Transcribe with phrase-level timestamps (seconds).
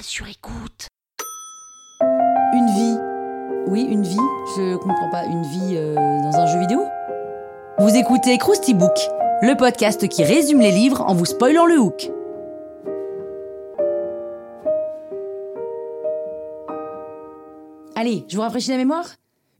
[0.00, 0.88] Sur écoute.
[2.00, 2.98] Une vie.
[3.68, 4.16] Oui, une vie.
[4.56, 5.26] Je comprends pas.
[5.26, 6.84] Une vie euh, dans un jeu vidéo
[7.78, 8.96] Vous écoutez Krusty Book,
[9.42, 12.10] le podcast qui résume les livres en vous spoilant le hook.
[17.94, 19.08] Allez, je vous rafraîchis la mémoire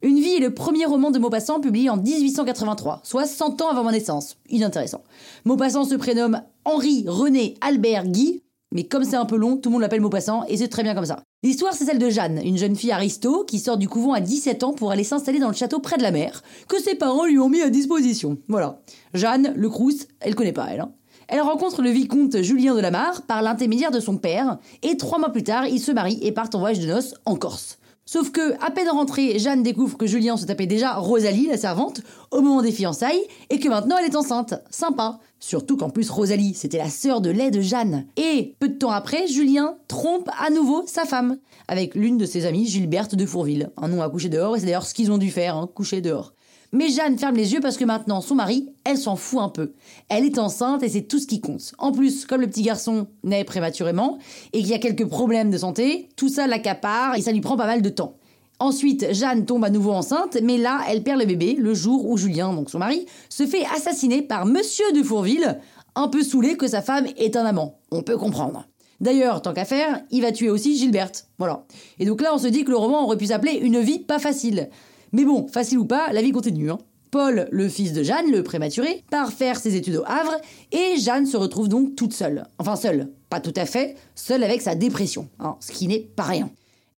[0.03, 3.85] Une vie est le premier roman de Maupassant publié en 1883, soit 100 ans avant
[3.85, 4.37] ma naissance.
[4.49, 5.03] Inintéressant.
[5.45, 9.75] Maupassant se prénomme Henri René Albert Guy, mais comme c'est un peu long, tout le
[9.75, 11.23] monde l'appelle Maupassant et c'est très bien comme ça.
[11.43, 14.65] L'histoire, c'est celle de Jeanne, une jeune fille aristo qui sort du couvent à 17
[14.65, 17.39] ans pour aller s'installer dans le château près de la mer, que ses parents lui
[17.39, 18.39] ont mis à disposition.
[18.49, 18.81] Voilà.
[19.15, 20.81] Jeanne, le Crous, elle connaît pas, elle.
[20.81, 20.93] Hein.
[21.29, 25.19] Elle rencontre le vicomte Julien de la Mare par l'intermédiaire de son père, et trois
[25.19, 27.79] mois plus tard, ils se marient et partent en voyage de noces en Corse.
[28.13, 32.03] Sauf que, à peine rentrée, Jeanne découvre que Julien se tapait déjà Rosalie, la servante,
[32.31, 34.53] au moment des fiançailles, et que maintenant elle est enceinte.
[34.69, 35.19] Sympa.
[35.41, 38.05] Surtout qu'en plus Rosalie, c'était la sœur de lait de Jeanne.
[38.19, 42.45] Et, peu de temps après, Julien trompe à nouveau sa femme, avec l'une de ses
[42.45, 43.71] amies, Gilberte de Fourville.
[43.79, 46.03] Un nom à coucher dehors, et c'est d'ailleurs ce qu'ils ont dû faire, hein, coucher
[46.03, 46.35] dehors.
[46.75, 49.73] Mais Jeanne ferme les yeux parce que maintenant, son mari, elle s'en fout un peu.
[50.09, 51.73] Elle est enceinte et c'est tout ce qui compte.
[51.77, 54.19] En plus, comme le petit garçon naît prématurément
[54.55, 57.59] et qu'il y a quelques problèmes de santé, tout ça l'accapare et ça lui prend
[57.59, 58.17] pas mal de temps.
[58.59, 62.17] Ensuite, Jeanne tombe à nouveau enceinte, mais là, elle perd le bébé le jour où
[62.17, 65.59] Julien, donc son mari, se fait assassiner par Monsieur de Fourville,
[65.95, 67.81] un peu saoulé que sa femme est un amant.
[67.91, 68.67] On peut comprendre.
[69.01, 71.27] D'ailleurs, tant qu'à faire, il va tuer aussi Gilberte.
[71.39, 71.65] Voilà.
[71.99, 74.21] Et donc là, on se dit que le roman aurait pu s'appeler Une vie pas
[74.21, 74.71] facile.
[75.13, 76.71] Mais bon, facile ou pas, la vie continue.
[76.71, 76.79] Hein.
[77.11, 80.35] Paul, le fils de Jeanne, le prématuré, part faire ses études au Havre
[80.73, 82.47] et Jeanne se retrouve donc toute seule.
[82.59, 86.23] Enfin seule, pas tout à fait, seule avec sa dépression, hein, ce qui n'est pas
[86.23, 86.51] rien.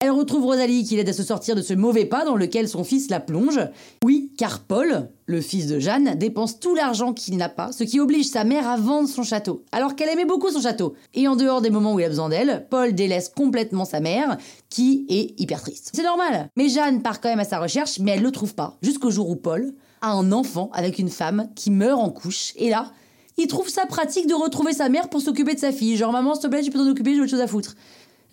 [0.05, 2.83] Elle retrouve Rosalie qui l'aide à se sortir de ce mauvais pas dans lequel son
[2.83, 3.61] fils la plonge.
[4.05, 8.01] Oui, car Paul, le fils de Jeanne, dépense tout l'argent qu'il n'a pas, ce qui
[8.01, 10.95] oblige sa mère à vendre son château, alors qu'elle aimait beaucoup son château.
[11.15, 14.39] Et en dehors des moments où il a besoin d'elle, Paul délaisse complètement sa mère,
[14.71, 15.93] qui est hyper triste.
[15.95, 16.49] C'est normal.
[16.57, 19.31] Mais Jeanne part quand même à sa recherche, mais elle le trouve pas, jusqu'au jour
[19.31, 22.91] où Paul a un enfant avec une femme qui meurt en couche, et là,
[23.39, 25.97] il trouve ça pratique de retrouver sa mère pour s'occuper de sa fille.
[25.97, 27.75] Genre, maman, s'il te plaît, tu peux t'en occuper, j'ai autre chose à foutre.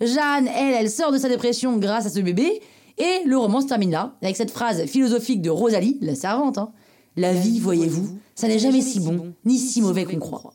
[0.01, 2.61] Jeanne, elle, elle sort de sa dépression grâce à ce bébé,
[2.97, 6.57] et le roman se termine là, avec cette phrase philosophique de Rosalie, la servante.
[6.57, 6.71] Hein.
[7.15, 10.53] La vie, voyez-vous, ça n'est jamais si bon, ni si mauvais qu'on croit.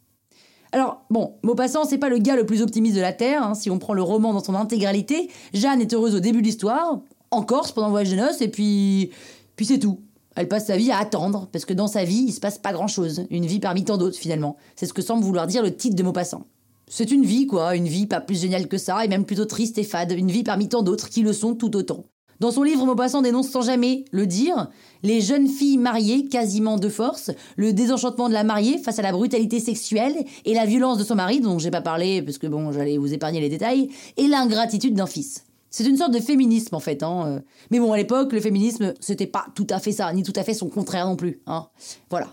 [0.73, 3.55] Alors, bon, Maupassant, c'est pas le gars le plus optimiste de la Terre, hein.
[3.55, 5.31] si on prend le roman dans son intégralité.
[5.53, 6.99] Jeanne est heureuse au début de l'histoire,
[7.31, 9.11] en Corse pendant le voyage de noces, et puis.
[9.57, 10.01] Puis c'est tout.
[10.35, 12.73] Elle passe sa vie à attendre, parce que dans sa vie, il se passe pas
[12.73, 13.25] grand chose.
[13.31, 14.57] Une vie parmi tant d'autres, finalement.
[14.75, 16.43] C'est ce que semble vouloir dire le titre de Maupassant.
[16.89, 19.79] C'est une vie, quoi, une vie pas plus géniale que ça, et même plutôt triste
[19.79, 22.05] et fade, une vie parmi tant d'autres qui le sont tout autant.
[22.41, 24.69] Dans son livre, Maupassant dénonce sans jamais le dire
[25.03, 29.13] les jeunes filles mariées quasiment de force, le désenchantement de la mariée face à la
[29.13, 32.73] brutalité sexuelle et la violence de son mari, dont j'ai pas parlé parce que bon,
[32.73, 35.45] j'allais vous épargner les détails, et l'ingratitude d'un fils.
[35.71, 37.03] C'est une sorte de féminisme en fait.
[37.03, 37.25] Hein.
[37.27, 37.41] Euh.
[37.71, 40.45] Mais bon, à l'époque, le féminisme, c'était pas tout à fait ça, ni tout à
[40.45, 41.41] fait son contraire non plus.
[41.47, 41.67] Hein.
[42.11, 42.29] Voilà.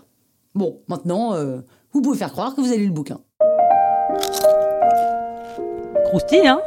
[0.54, 1.60] Bon, maintenant, euh,
[1.92, 3.20] vous pouvez faire croire que vous avez lu le bouquin.
[6.14, 6.60] Hein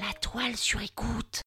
[0.00, 1.41] La toile sur écoute.